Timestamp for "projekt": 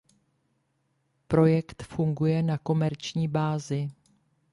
1.27-1.83